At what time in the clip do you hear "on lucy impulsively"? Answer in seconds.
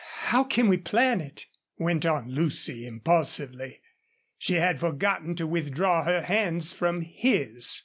2.07-3.81